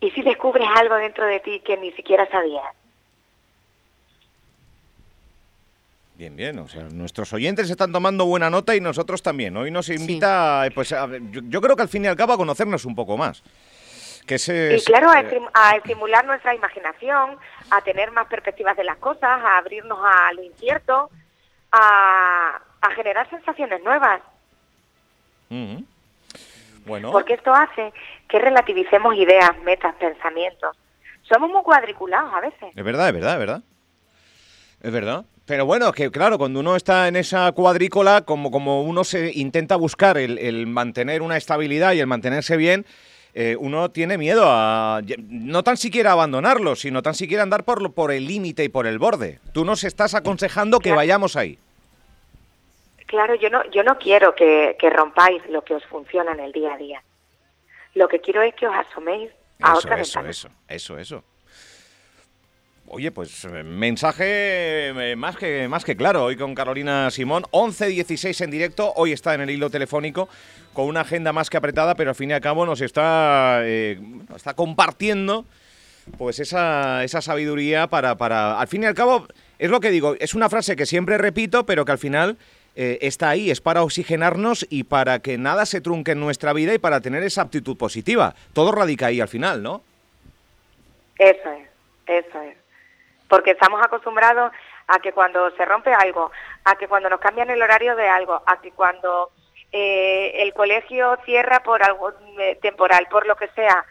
¿Y 0.00 0.10
si 0.12 0.22
descubres 0.22 0.68
algo 0.76 0.94
dentro 0.94 1.26
de 1.26 1.40
ti 1.40 1.60
que 1.60 1.76
ni 1.76 1.90
siquiera 1.92 2.28
sabías? 2.30 2.74
Bien, 6.18 6.34
bien. 6.34 6.58
O 6.58 6.68
sea, 6.68 6.82
nuestros 6.82 7.32
oyentes 7.32 7.70
están 7.70 7.92
tomando 7.92 8.26
buena 8.26 8.50
nota 8.50 8.74
y 8.74 8.80
nosotros 8.80 9.22
también. 9.22 9.56
Hoy 9.56 9.70
nos 9.70 9.88
invita, 9.88 10.66
eh, 10.66 10.70
pues, 10.72 10.92
a 10.92 11.06
yo, 11.30 11.40
yo 11.44 11.60
creo 11.60 11.76
que 11.76 11.82
al 11.82 11.88
fin 11.88 12.04
y 12.04 12.08
al 12.08 12.16
cabo 12.16 12.32
a 12.32 12.36
conocernos 12.36 12.84
un 12.84 12.96
poco 12.96 13.16
más. 13.16 13.42
Que 14.28 14.76
Y 14.76 14.84
claro, 14.84 15.10
a, 15.10 15.20
eh, 15.20 15.24
estim- 15.30 15.50
a 15.54 15.76
estimular 15.76 16.24
nuestra 16.26 16.54
imaginación, 16.54 17.36
a 17.70 17.80
tener 17.80 18.12
más 18.12 18.26
perspectivas 18.28 18.76
de 18.76 18.84
las 18.84 18.98
cosas, 18.98 19.24
a 19.42 19.58
abrirnos 19.58 19.98
a 20.02 20.32
lo 20.34 20.42
incierto, 20.42 21.10
a, 21.72 22.60
a 22.82 22.90
generar 22.94 23.28
sensaciones 23.30 23.82
nuevas. 23.82 24.20
Bueno, 26.86 27.10
Porque 27.10 27.34
esto 27.34 27.54
hace 27.54 27.92
que 28.28 28.38
relativicemos 28.38 29.14
ideas, 29.16 29.50
metas, 29.62 29.94
pensamientos. 29.96 30.76
Somos 31.22 31.50
muy 31.50 31.62
cuadriculados 31.62 32.32
a 32.32 32.40
veces. 32.40 32.72
es 32.74 32.84
verdad, 32.84 33.08
es 33.08 33.14
verdad, 33.14 33.32
es 33.34 33.38
verdad. 33.38 33.62
Es 34.80 34.92
verdad. 34.92 35.24
Pero 35.44 35.64
bueno, 35.66 35.92
que 35.92 36.10
claro, 36.10 36.38
cuando 36.38 36.60
uno 36.60 36.76
está 36.76 37.08
en 37.08 37.16
esa 37.16 37.50
cuadrícula, 37.52 38.22
como, 38.22 38.50
como 38.50 38.82
uno 38.82 39.02
se 39.04 39.32
intenta 39.34 39.76
buscar 39.76 40.18
el, 40.18 40.38
el 40.38 40.66
mantener 40.66 41.22
una 41.22 41.36
estabilidad 41.36 41.92
y 41.94 42.00
el 42.00 42.06
mantenerse 42.06 42.56
bien, 42.56 42.84
eh, 43.40 43.54
uno 43.56 43.88
tiene 43.92 44.18
miedo 44.18 44.42
a 44.48 45.00
no 45.28 45.62
tan 45.62 45.76
siquiera 45.76 46.10
abandonarlo, 46.10 46.74
sino 46.74 47.02
tan 47.02 47.14
siquiera 47.14 47.44
andar 47.44 47.62
por, 47.64 47.80
lo- 47.80 47.92
por 47.92 48.10
el 48.10 48.26
límite 48.26 48.64
y 48.64 48.68
por 48.68 48.88
el 48.88 48.98
borde. 48.98 49.38
Tú 49.52 49.64
nos 49.64 49.84
estás 49.84 50.14
aconsejando 50.14 50.80
que 50.80 50.90
vayamos 50.92 51.36
ahí. 51.36 51.56
Claro, 53.06 53.36
yo 53.36 53.48
no, 53.48 53.62
yo 53.70 53.82
no 53.84 53.96
quiero 53.98 54.34
que, 54.34 54.76
que 54.78 54.90
rompáis 54.90 55.40
lo 55.48 55.62
que 55.62 55.74
os 55.74 55.84
funciona 55.86 56.32
en 56.32 56.40
el 56.40 56.52
día 56.52 56.74
a 56.74 56.76
día. 56.78 57.02
Lo 57.94 58.08
que 58.08 58.20
quiero 58.20 58.42
es 58.42 58.54
que 58.56 58.66
os 58.66 58.74
asoméis 58.74 59.30
a 59.60 59.68
Eso, 59.70 59.78
otra 59.78 60.00
eso, 60.00 60.18
ventana. 60.20 60.30
eso, 60.30 60.48
eso, 60.68 60.98
eso. 60.98 61.24
Oye, 62.90 63.10
pues 63.10 63.44
eh, 63.44 63.62
mensaje 63.64 64.88
eh, 64.88 65.16
más 65.16 65.36
que, 65.36 65.68
más 65.68 65.84
que 65.84 65.94
claro. 65.94 66.24
Hoy 66.24 66.36
con 66.36 66.54
Carolina 66.54 67.10
Simón, 67.10 67.42
11.16 67.50 68.44
en 68.44 68.50
directo. 68.50 68.94
Hoy 68.96 69.12
está 69.12 69.34
en 69.34 69.42
el 69.42 69.50
hilo 69.50 69.68
telefónico 69.68 70.28
con 70.72 70.86
una 70.86 71.02
agenda 71.02 71.34
más 71.34 71.50
que 71.50 71.58
apretada, 71.58 71.94
pero 71.96 72.10
al 72.10 72.16
fin 72.16 72.30
y 72.30 72.32
al 72.32 72.40
cabo 72.40 72.64
nos 72.64 72.80
está, 72.80 73.60
eh, 73.64 74.00
está 74.34 74.54
compartiendo 74.54 75.44
pues 76.16 76.38
esa, 76.38 77.04
esa 77.04 77.20
sabiduría 77.20 77.88
para, 77.88 78.16
para... 78.16 78.58
Al 78.58 78.68
fin 78.68 78.82
y 78.84 78.86
al 78.86 78.94
cabo, 78.94 79.26
es 79.58 79.68
lo 79.68 79.80
que 79.80 79.90
digo, 79.90 80.14
es 80.18 80.32
una 80.32 80.48
frase 80.48 80.74
que 80.74 80.86
siempre 80.86 81.18
repito, 81.18 81.66
pero 81.66 81.84
que 81.84 81.92
al 81.92 81.98
final 81.98 82.38
está 82.74 83.30
ahí, 83.30 83.50
es 83.50 83.60
para 83.60 83.82
oxigenarnos 83.82 84.64
y 84.70 84.84
para 84.84 85.18
que 85.18 85.36
nada 85.36 85.66
se 85.66 85.80
trunque 85.80 86.12
en 86.12 86.20
nuestra 86.20 86.52
vida 86.52 86.72
y 86.72 86.78
para 86.78 87.00
tener 87.00 87.24
esa 87.24 87.42
actitud 87.42 87.76
positiva. 87.76 88.36
Todo 88.52 88.70
radica 88.70 89.06
ahí 89.06 89.20
al 89.20 89.26
final, 89.26 89.64
¿no? 89.64 89.82
Eso 91.18 91.50
es, 91.50 91.68
eso 92.06 92.40
es. 92.42 92.56
Porque 93.28 93.52
estamos 93.52 93.80
acostumbrados 93.82 94.52
a 94.86 94.98
que 95.00 95.12
cuando 95.12 95.50
se 95.52 95.64
rompe 95.64 95.92
algo, 95.92 96.30
a 96.64 96.76
que 96.76 96.88
cuando 96.88 97.10
nos 97.10 97.20
cambian 97.20 97.50
el 97.50 97.62
horario 97.62 97.94
de 97.94 98.08
algo, 98.08 98.42
a 98.46 98.60
que 98.60 98.72
cuando 98.72 99.30
eh, 99.70 100.32
el 100.36 100.54
colegio 100.54 101.18
cierra 101.24 101.62
por 101.62 101.82
algo 101.82 102.12
eh, 102.38 102.58
temporal, 102.62 103.06
por 103.10 103.26
lo 103.26 103.36
que 103.36 103.48
sea, 103.48 103.84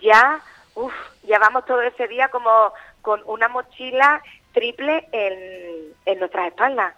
ya, 0.00 0.40
uff, 0.74 0.94
ya 1.24 1.38
vamos 1.38 1.64
todo 1.66 1.82
ese 1.82 2.06
día 2.06 2.28
como 2.28 2.72
con 3.02 3.22
una 3.26 3.48
mochila 3.48 4.22
triple 4.52 5.08
en, 5.12 5.92
en 6.04 6.18
nuestras 6.18 6.48
espaldas. 6.48 6.94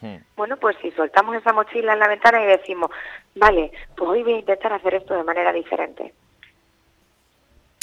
Hmm. 0.00 0.16
Bueno, 0.36 0.56
pues 0.56 0.76
si 0.80 0.90
soltamos 0.92 1.36
esa 1.36 1.52
mochila 1.52 1.92
en 1.92 1.98
la 1.98 2.08
ventana 2.08 2.42
y 2.42 2.46
decimos, 2.46 2.90
vale, 3.34 3.72
pues 3.96 4.10
hoy 4.10 4.22
voy 4.22 4.34
a 4.34 4.38
intentar 4.38 4.72
hacer 4.72 4.94
esto 4.94 5.14
de 5.14 5.24
manera 5.24 5.52
diferente. 5.52 6.14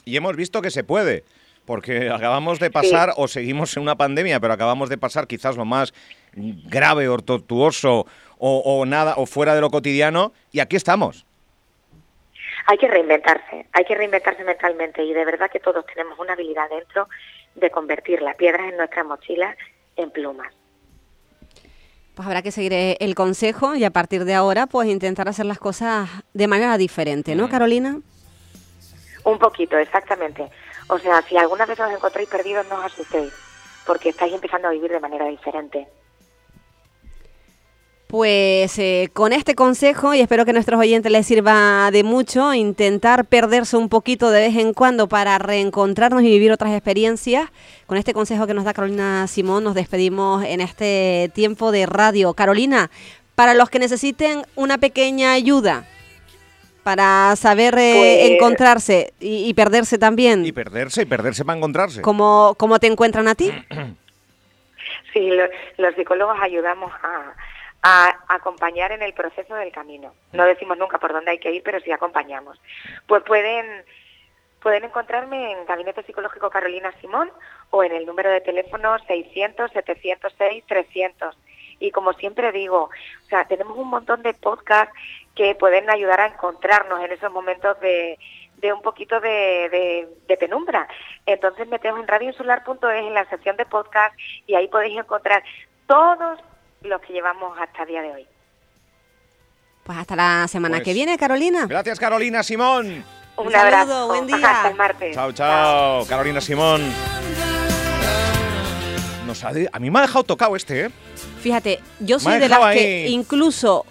Y 0.06 0.16
hemos 0.16 0.36
visto 0.36 0.62
que 0.62 0.72
se 0.72 0.84
puede, 0.84 1.26
porque 1.68 2.10
acabamos 2.10 2.60
de 2.60 2.72
pasar, 2.72 3.14
o 3.18 3.28
seguimos 3.28 3.76
en 3.76 3.84
una 3.84 3.96
pandemia, 3.96 4.40
pero 4.40 4.54
acabamos 4.54 4.90
de 4.90 4.98
pasar 4.98 5.28
quizás 5.28 5.58
lo 5.58 5.66
más 5.66 5.94
grave 6.34 7.10
o 7.10 7.18
tortuoso 7.20 8.08
o, 8.40 8.60
o 8.66 8.86
nada, 8.86 9.16
o 9.18 9.26
fuera 9.26 9.54
de 9.54 9.62
lo 9.62 9.70
cotidiano, 9.70 10.32
y 10.52 10.62
aquí 10.62 10.78
estamos. 10.78 11.26
Hay 12.68 12.78
que 12.78 12.88
reinventarse, 12.88 13.66
hay 13.74 13.84
que 13.84 13.96
reinventarse 13.96 14.44
mentalmente 14.46 15.04
y 15.04 15.14
de 15.14 15.26
verdad 15.26 15.52
que 15.52 15.60
todos 15.60 15.86
tenemos 15.86 16.18
una 16.18 16.34
habilidad 16.34 16.70
dentro 16.70 17.10
de 17.56 17.70
convertir 17.70 18.22
las 18.22 18.36
piedras 18.36 18.70
en 18.70 18.78
nuestras 18.78 19.06
mochilas 19.06 19.56
en 19.98 20.10
plumas. 20.10 20.54
Pues 22.16 22.26
habrá 22.28 22.42
que 22.42 22.52
seguir 22.52 22.74
eh, 22.74 22.98
el 23.02 23.14
consejo 23.14 23.76
y 23.76 23.84
a 23.84 23.92
partir 23.92 24.24
de 24.24 24.34
ahora, 24.34 24.68
pues 24.68 24.88
intentar 24.88 25.28
hacer 25.28 25.46
las 25.46 25.60
cosas 25.60 26.10
de 26.34 26.48
manera 26.48 26.78
diferente, 26.78 27.36
¿no, 27.36 27.50
Carolina? 27.50 28.00
Un 29.26 29.38
poquito, 29.38 29.78
exactamente. 29.78 30.50
O 30.88 30.98
sea, 31.00 31.22
si 31.28 31.38
alguna 31.38 31.66
vez 31.66 31.80
os 31.80 31.92
encontréis 31.92 32.30
perdidos, 32.30 32.66
no 32.70 32.78
os 32.78 32.86
asustéis, 32.86 33.34
porque 33.86 34.10
estáis 34.10 34.34
empezando 34.34 34.68
a 34.68 34.72
vivir 34.72 34.92
de 34.92 35.00
manera 35.00 35.28
diferente. 35.28 35.88
Pues 38.08 38.80
eh, 38.80 39.10
con 39.12 39.34
este 39.34 39.54
consejo, 39.54 40.14
y 40.14 40.22
espero 40.22 40.46
que 40.46 40.52
a 40.52 40.54
nuestros 40.54 40.80
oyentes 40.80 41.12
les 41.12 41.28
sirva 41.28 41.92
de 41.92 42.06
mucho, 42.06 42.54
intentar 42.54 43.26
perderse 43.26 43.76
un 43.76 43.90
poquito 43.90 44.32
de 44.32 44.48
vez 44.48 44.56
en 44.56 44.74
cuando 44.74 45.10
para 45.10 45.38
reencontrarnos 45.40 46.24
y 46.24 46.30
vivir 46.30 46.54
otras 46.54 46.72
experiencias. 46.72 47.50
Con 47.86 47.98
este 47.98 48.14
consejo 48.14 48.48
que 48.48 48.54
nos 48.54 48.64
da 48.64 48.74
Carolina 48.74 49.28
Simón, 49.28 49.66
nos 49.66 49.76
despedimos 49.76 50.46
en 50.46 50.62
este 50.62 51.30
tiempo 51.36 51.74
de 51.74 51.86
radio. 51.86 52.34
Carolina, 52.34 52.90
para 53.36 53.54
los 53.54 53.70
que 53.70 53.80
necesiten 53.80 54.46
una 54.56 54.78
pequeña 54.78 55.34
ayuda 55.34 55.86
para 56.88 57.36
saber 57.36 57.76
eh, 57.78 57.94
Pues- 57.98 58.32
encontrarse 58.32 59.12
y, 59.20 59.50
y 59.50 59.54
perderse 59.54 59.98
también, 59.98 60.46
Y 60.46 60.54
perderse, 60.54 61.02
y 61.02 61.06
perderse 61.06 61.44
para 61.44 61.58
encontrarse. 61.58 62.02
¿cómo, 62.02 62.56
¿cómo 62.58 62.80
te 62.80 62.88
encuentran 62.88 63.28
a 63.28 63.36
ti? 63.36 63.52
Sí, 65.12 65.30
lo- 65.32 65.50
los 65.78 65.96
psicólogos 65.96 66.38
ayudamos 66.42 66.92
a, 67.04 67.34
a 67.84 68.18
acompañar 68.36 68.92
en 68.94 69.02
el 69.02 69.12
proceso 69.14 69.54
del 69.56 69.72
camino. 69.72 70.14
No 70.32 70.46
decimos 70.46 70.78
nunca 70.78 70.98
por 71.00 71.12
dónde 71.12 71.32
hay 71.32 71.40
que 71.40 71.52
ir, 71.52 71.62
pero 71.64 71.80
sí 71.82 71.92
acompañamos. 71.92 72.58
Pues 73.08 73.24
pueden, 73.24 73.66
pueden 74.62 74.84
encontrarme 74.86 75.52
en 75.54 75.66
Gabinete 75.66 76.04
Psicológico 76.04 76.50
Carolina 76.50 76.94
Simón 77.02 77.30
o 77.72 77.84
en 77.84 77.92
el 77.94 78.06
número 78.06 78.30
de 78.32 78.40
teléfono 78.42 78.98
600-706-300. 79.00 81.34
Y 81.80 81.92
como 81.92 82.14
siempre 82.14 82.52
digo, 82.52 82.90
o 83.26 83.30
sea, 83.30 83.46
tenemos 83.46 83.78
un 83.78 83.90
montón 83.90 84.24
de 84.24 84.34
podcasts 84.34 84.94
que 85.38 85.54
pueden 85.56 85.90
ayudar 85.90 86.20
a 86.20 86.26
encontrarnos 86.28 87.00
en 87.04 87.12
esos 87.12 87.32
momentos 87.32 87.80
de, 87.80 88.18
de 88.58 88.74
un 88.74 88.82
poquito 88.82 89.20
de, 89.22 89.30
de- 89.70 90.08
de 90.28 90.38
penumbra. 90.38 90.88
Entonces 91.26 91.68
meteos 91.68 92.00
en 92.00 92.08
radioinsular.es 92.08 93.06
en 93.06 93.14
la 93.14 93.30
sección 93.30 93.56
de 93.56 93.66
podcast 93.66 94.14
y 94.48 94.56
ahí 94.56 94.68
podéis 94.68 94.98
encontrar 94.98 95.44
todos 95.88 96.40
los 96.82 97.00
que 97.02 97.14
llevamos 97.14 97.58
hasta 97.60 97.84
el 97.84 97.88
día 97.88 98.02
de 98.02 98.12
hoy. 98.12 98.28
Pues 99.84 99.98
hasta 100.00 100.16
la 100.16 100.48
semana 100.48 100.78
Pues- 100.78 100.86
que 100.86 100.94
viene, 100.94 101.18
Carolina. 101.18 101.66
Gracias, 101.68 102.00
Carolina 102.00 102.44
Simón. 102.44 103.06
Un 103.38 103.46
Un, 103.46 103.52
saludo, 103.52 104.08
buen 104.08 104.26
día. 104.26 104.38
Hasta 104.38 104.70
el 104.70 104.76
martes. 104.76 105.14
Chao, 105.16 105.32
chao. 105.32 106.06
Carolina 106.08 106.42
Simón. 106.42 106.82
Nos 109.26 109.44
ha 109.44 109.52
de- 109.54 109.70
a 109.72 109.80
mí 109.80 109.92
me 109.92 110.00
ha 110.00 110.02
dejado 110.04 110.24
tocado 110.24 110.56
este, 110.56 110.86
¿eh? 110.86 110.90
Fíjate, 111.42 111.80
yo 112.00 112.18
soy 112.20 112.40
de 112.40 112.48
las 112.50 112.74
que 112.74 113.08
incluso 113.10 113.86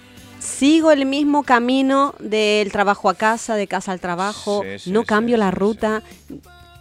sigo 0.47 0.93
el 0.93 1.05
mismo 1.07 1.43
camino 1.43 2.15
del 2.19 2.71
trabajo 2.73 3.11
a 3.11 3.15
casa, 3.15 3.57
de 3.57 3.67
casa 3.67 3.93
al 3.93 4.01
trabajo, 4.01 4.63
Sí, 4.63 4.79
sí, 4.79 4.91
no 4.93 5.05
cambio 5.05 5.37
la 5.37 5.51
ruta. 5.51 6.03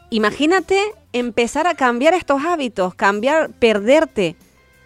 Imagínate 0.10 0.80
empezar 1.14 1.68
a 1.68 1.74
cambiar 1.76 2.14
estos 2.14 2.44
hábitos, 2.46 2.94
cambiar, 2.96 3.50
perderte, 3.52 4.36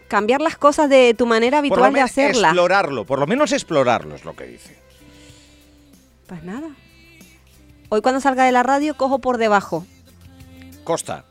cambiar 0.07 0.41
las 0.41 0.57
cosas 0.57 0.89
de 0.89 1.13
tu 1.13 1.25
manera 1.25 1.57
Por 1.62 1.77
lo 1.77 1.83
habitual 1.86 1.93
de 1.93 2.01
hacerlas. 2.01 2.51
explorarlo, 2.51 3.05
por 3.05 3.19
lo 3.19 3.27
menos 3.27 3.51
explorarlo 3.51 4.15
es 4.15 4.25
lo 4.25 4.36
que 4.36 4.45
dice. 4.45 4.77
Pues 6.27 6.43
nada. 6.43 6.69
Hoy 7.89 8.01
cuando 8.01 8.21
salga 8.21 8.45
de 8.45 8.51
la 8.51 8.63
radio 8.63 8.95
cojo 8.95 9.19
por 9.19 9.38
debajo, 9.38 9.86
Costa. 10.83 11.25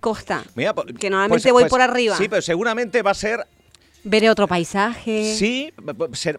costa. 0.00 0.44
Mira, 0.54 0.72
Que 0.98 1.10
normalmente 1.10 1.52
voy 1.52 1.66
por 1.66 1.80
arriba. 1.82 2.16
Sí, 2.16 2.28
pero 2.28 2.42
seguramente 2.42 3.02
va 3.02 3.10
a 3.10 3.14
ser 3.14 3.46
Veré 4.08 4.30
otro 4.30 4.46
paisaje. 4.46 5.34
Sí, 5.34 5.72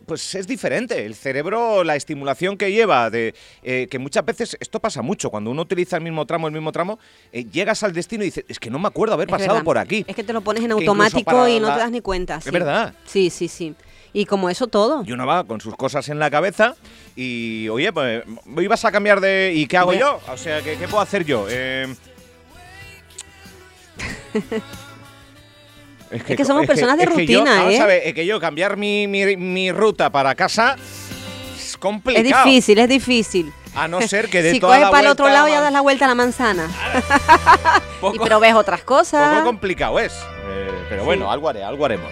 pues 0.08 0.36
es 0.36 0.48
diferente. 0.48 1.06
El 1.06 1.16
cerebro, 1.16 1.84
la 1.84 1.98
estimulación 1.98 2.56
que 2.56 2.72
lleva, 2.72 3.10
de 3.10 3.36
eh, 3.62 3.88
que 3.92 4.00
muchas 4.00 4.24
veces, 4.24 4.56
esto 4.62 4.80
pasa 4.80 5.02
mucho, 5.02 5.30
cuando 5.30 5.52
uno 5.52 5.64
utiliza 5.64 5.98
el 5.98 6.04
mismo 6.04 6.26
tramo, 6.26 6.48
el 6.48 6.54
mismo 6.54 6.72
tramo, 6.72 6.98
eh, 7.34 7.44
llegas 7.44 7.84
al 7.84 7.92
destino 7.92 8.24
y 8.24 8.28
dices, 8.28 8.46
es 8.48 8.58
que 8.58 8.70
no 8.70 8.80
me 8.80 8.88
acuerdo 8.88 9.16
haber 9.16 9.28
pasado 9.28 9.62
por 9.66 9.78
aquí. 9.78 10.06
Es 10.08 10.16
que 10.16 10.24
te 10.24 10.32
lo 10.32 10.40
pones 10.40 10.64
en 10.64 10.72
automático 10.72 11.46
y 11.50 11.60
no 11.60 11.74
te 11.74 11.80
das 11.80 11.92
ni 11.92 12.00
cuenta. 12.00 12.38
Es 12.38 12.50
verdad. 12.50 12.94
Sí, 13.06 13.30
sí, 13.30 13.50
sí. 13.50 13.76
Y 14.14 14.26
como 14.26 14.50
eso 14.50 14.68
todo. 14.68 15.04
Y 15.06 15.12
uno 15.12 15.28
va 15.28 15.44
con 15.44 15.60
sus 15.60 15.76
cosas 15.76 16.08
en 16.08 16.20
la 16.20 16.32
cabeza 16.32 16.74
y, 17.18 17.68
oye, 17.68 17.92
pues, 17.92 18.24
ibas 18.62 18.86
a 18.86 18.94
cambiar 18.94 19.20
de... 19.20 19.52
¿Y 19.54 19.68
qué 19.68 19.76
hago 19.76 19.94
yo? 19.94 20.22
O 20.32 20.38
sea, 20.38 20.62
¿qué, 20.62 20.78
puedo 20.88 21.02
hacer 21.02 21.26
yo? 21.26 21.48
Eh... 21.50 21.94
Es 26.12 26.24
que, 26.24 26.46
somos 26.46 26.66
personas 26.66 26.98
de 26.98 27.06
rutina, 27.06 27.70
¿eh? 27.70 28.02
es 28.06 28.14
que 28.14 28.26
yo 28.26 28.40
cambiar 28.40 28.78
mi, 28.78 29.08
mi, 29.08 29.72
ruta 29.72 30.10
para 30.10 30.36
casa 30.36 30.76
es 31.58 31.78
complicado. 31.78 32.26
Es 32.26 32.46
difícil, 32.46 32.80
es 32.80 32.90
difícil. 32.90 33.54
A 33.76 33.88
no 33.88 34.02
ser 34.02 34.30
que 34.30 34.42
de 34.42 34.52
si 34.54 34.60
toda 34.60 34.78
coges 34.78 34.90
para 34.90 35.02
el 35.02 35.08
otro 35.08 35.28
lado 35.28 35.48
ya 35.48 35.62
das 35.62 35.72
la 35.72 35.82
vuelta 35.82 36.06
a 36.06 36.08
la 36.08 36.16
manzana. 36.16 36.68
y, 38.14 38.20
pero 38.20 38.40
ves 38.40 38.54
otras 38.56 38.82
cosas. 38.84 39.36
Poco 39.36 39.46
complicado 39.46 40.00
es. 40.00 40.14
Eh, 40.48 40.72
pero 40.90 41.04
bueno, 41.04 41.32
algo, 41.32 41.50
haré, 41.50 41.64
algo 41.64 41.86
haremos. 41.86 42.12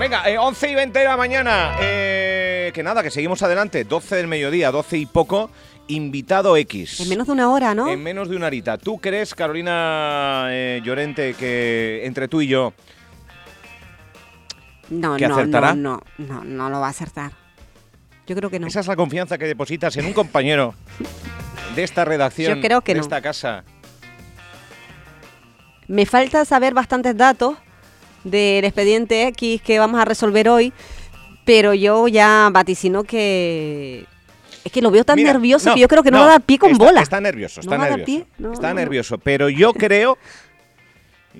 Venga, 0.00 0.28
eh, 0.28 0.38
11 0.38 0.70
y 0.70 0.74
20 0.74 0.98
de 0.98 1.04
la 1.04 1.16
mañana. 1.16 1.76
Eh, 1.80 2.70
que 2.74 2.82
nada, 2.82 3.02
que 3.02 3.10
seguimos 3.10 3.42
adelante. 3.42 3.84
12 3.84 4.16
del 4.16 4.26
mediodía, 4.26 4.70
12 4.70 4.98
y 4.98 5.06
poco. 5.06 5.50
Invitado 5.88 6.56
X. 6.56 7.00
En 7.00 7.08
menos 7.08 7.28
de 7.28 7.32
una 7.32 7.50
hora, 7.50 7.74
¿no? 7.74 7.88
En 7.88 8.02
menos 8.02 8.28
de 8.28 8.34
una 8.34 8.48
horita. 8.48 8.76
¿Tú 8.76 8.98
crees, 8.98 9.34
Carolina 9.34 10.48
eh, 10.50 10.80
Llorente, 10.82 11.34
que 11.34 12.04
entre 12.04 12.26
tú 12.26 12.40
y 12.40 12.48
yo 12.48 12.72
no, 14.90 15.18
no, 15.18 15.46
No, 15.46 15.74
no, 15.74 16.02
no, 16.18 16.44
no 16.44 16.70
lo 16.70 16.80
va 16.80 16.86
a 16.86 16.90
acertar. 16.90 17.32
Yo 18.26 18.34
creo 18.34 18.50
que 18.50 18.58
no. 18.58 18.66
Esa 18.66 18.80
es 18.80 18.86
la 18.86 18.96
confianza 18.96 19.38
que 19.38 19.46
depositas 19.46 19.96
en 19.96 20.06
un 20.06 20.12
compañero 20.12 20.74
de 21.74 21.84
esta 21.84 22.04
redacción, 22.04 22.56
Yo 22.56 22.62
creo 22.62 22.80
que 22.80 22.94
de 22.94 23.00
esta 23.00 23.20
casa. 23.20 23.64
Me 25.86 26.04
falta 26.04 26.44
saber 26.44 26.74
bastantes 26.74 27.16
datos 27.16 27.56
del 28.24 28.64
expediente 28.64 29.28
X 29.28 29.62
que 29.62 29.78
vamos 29.78 30.00
a 30.00 30.04
resolver 30.04 30.48
hoy, 30.48 30.72
pero 31.44 31.74
yo 31.74 32.08
ya 32.08 32.48
vaticino 32.52 33.04
que 33.04 34.04
es 34.64 34.72
que 34.72 34.82
lo 34.82 34.90
veo 34.90 35.04
tan 35.04 35.22
nervioso 35.22 35.72
que 35.74 35.80
yo 35.80 35.86
creo 35.86 36.02
que 36.02 36.10
no, 36.10 36.18
va 36.18 36.24
a 36.24 36.28
dar 36.30 36.42
pie 36.42 36.58
con 36.58 36.76
bola. 36.76 37.02
Está 37.02 37.20
nervioso, 37.20 37.60
está 37.60 37.78
nervioso. 37.78 38.52
está 38.52 38.74
nervioso, 38.74 39.18
pero 39.18 39.48
yo 39.48 39.72
creo, 39.72 40.18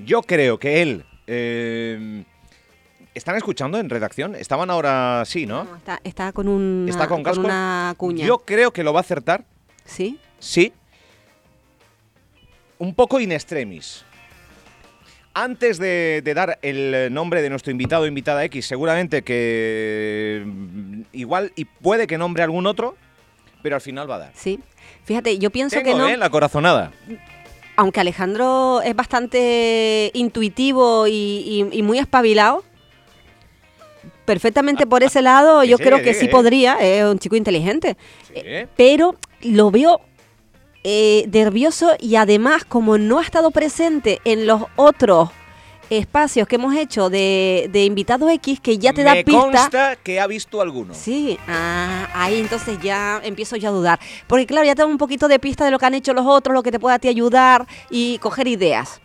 yo 0.05 0.23
creo 0.23 0.59
que 0.61 0.83
él 0.83 1.05
eh, 1.27 2.23
¿Están 3.17 3.35
escuchando 3.37 3.79
en 3.79 3.89
redacción? 3.89 4.35
Estaban 4.35 4.69
ahora 4.69 5.23
sí, 5.25 5.47
¿no? 5.47 5.67
está, 6.05 6.33
con, 6.33 6.49
un, 6.49 6.85
¿Está 6.87 7.09
con, 7.09 7.23
una 7.39 7.95
cuña. 7.97 8.27
Yo 8.27 8.41
creo 8.41 8.75
que 8.75 8.85
lo 8.85 8.93
va 8.93 9.01
a 9.01 9.05
acertar. 9.05 9.47
¿Sí? 9.87 10.21
Sí. 10.39 10.75
Un 12.77 12.95
poco 12.95 13.19
in 13.19 13.33
extremis. 13.33 14.05
Antes 15.33 15.79
de, 15.79 16.21
dar 16.35 16.59
el 16.61 17.11
nombre 17.11 17.41
de 17.41 17.49
nuestro 17.49 17.71
invitado 17.71 18.03
o 18.03 18.07
invitada 18.07 18.45
X, 18.45 18.67
seguramente 18.67 19.23
que 19.23 20.43
mm, 20.45 21.01
igual 21.13 21.53
y 21.57 21.65
puede 21.65 22.07
que 22.07 22.19
nombre 22.19 22.43
algún 22.43 22.67
otro, 22.67 22.97
pero 23.63 23.77
al 23.77 23.81
final 23.81 24.11
va 24.11 24.17
a 24.17 24.19
dar. 24.19 24.33
Sí. 24.35 24.61
Fíjate, 25.05 25.39
yo 25.39 25.49
pienso 25.49 25.83
que 25.83 25.95
no. 25.95 26.07
¿eh? 26.07 26.19
La 26.19 26.29
corazonada. 26.29 26.93
Aunque 27.77 28.01
Alejandro 28.01 28.83
es 28.83 28.95
bastante 28.95 30.11
intuitivo 30.13 31.07
y 31.07 31.81
muy 31.83 31.99
espabilado, 31.99 32.63
perfectamente 34.27 34.87
por 34.87 35.03
ese 35.03 35.23
lado, 35.23 35.65
yo 35.65 35.79
creo 35.79 36.03
que 36.03 36.13
sí 36.13 36.29
podría, 36.29 36.75
es 36.75 37.05
un 37.05 37.19
chico 37.19 37.37
inteligente. 37.37 37.97
Eh, 38.35 38.67
pero 38.77 39.15
lo 39.41 39.71
veo 39.71 40.01
eh, 40.85 41.27
nervioso 41.33 41.97
y 41.99 42.17
además, 42.17 42.65
como 42.65 42.99
no 42.99 43.19
ha 43.19 43.23
estado 43.23 43.51
presente 43.51 44.21
en 44.25 44.47
los 44.47 44.63
otros 44.77 45.31
espacios 45.89 46.49
que 46.49 46.57
hemos 46.57 46.75
hecho 46.75 47.09
de, 47.11 47.71
invitado 47.87 48.29
X, 48.29 48.61
que 48.61 48.79
ya 48.79 48.93
te 48.93 49.03
da 49.03 49.15
pista. 49.15 49.33
consta 49.33 49.97
que 49.97 50.21
ha 50.21 50.27
visto 50.27 50.61
alguno. 50.61 50.95
Sí, 50.95 51.39
ah, 51.49 52.09
ahí 52.15 52.41
entonces 52.41 52.79
ya 52.83 53.21
empiezo 53.23 53.57
yo 53.57 53.69
a 53.69 53.73
dudar. 53.73 54.01
Porque 54.27 54.47
claro, 54.47 54.67
ya 54.67 54.75
tengo 54.75 54.91
un 54.91 54.99
poquito 54.99 55.29
de 55.29 55.39
pista 55.39 55.65
de 55.65 55.71
lo 55.71 55.79
que 55.79 55.87
han 55.87 55.95
hecho 55.95 56.13
los 56.13 56.27
otros, 56.27 56.55
lo 56.55 56.63
que 56.63 56.73
te 56.73 56.81
pueda 56.81 56.97
a 56.97 56.99
ti 56.99 57.09
ayudar 57.09 57.67
y 57.91 58.19
coger 58.19 58.49
ideas. 58.49 59.01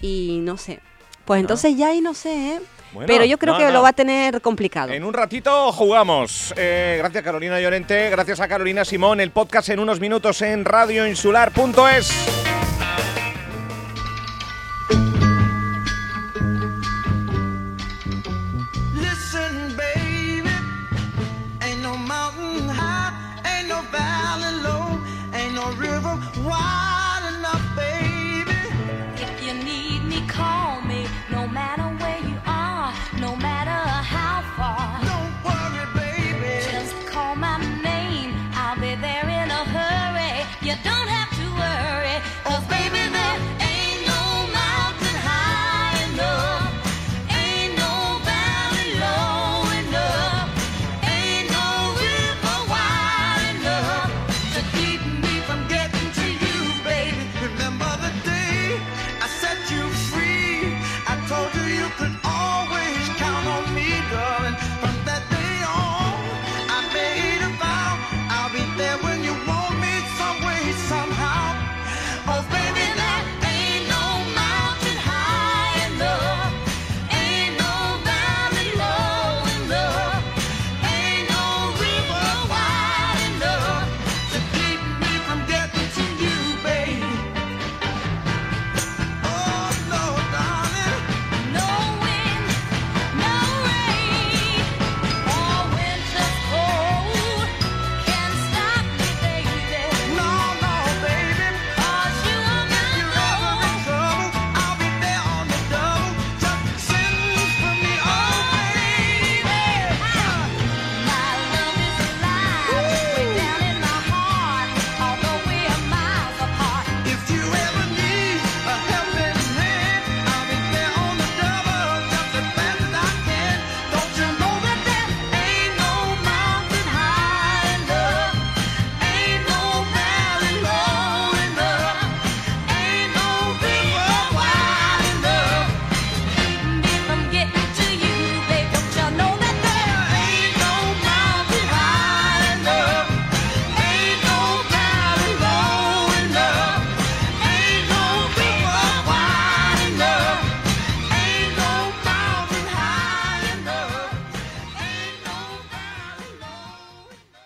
Y 0.00 0.40
no 0.42 0.56
sé. 0.56 0.80
Pues 1.24 1.40
entonces 1.40 1.76
ya 1.76 1.88
ahí 1.88 2.00
no 2.00 2.12
sé, 2.12 2.54
¿eh? 2.54 2.60
Pero 3.06 3.24
yo 3.24 3.38
creo 3.38 3.56
que 3.56 3.70
lo 3.70 3.82
va 3.82 3.90
a 3.90 3.92
tener 3.92 4.40
complicado. 4.40 4.92
En 4.92 5.04
un 5.04 5.14
ratito 5.14 5.72
jugamos. 5.72 6.52
Eh, 6.56 6.96
gracias 6.98 7.22
Carolina 7.22 7.60
Llorente, 7.60 8.10
gracias 8.10 8.40
a 8.40 8.48
Carolina 8.48 8.84
Simón. 8.84 9.20
El 9.20 9.30
podcast 9.30 9.68
en 9.68 9.80
unos 9.80 10.00
minutos 10.00 10.42
en 10.42 10.64
radioinsular.es. 10.64 12.43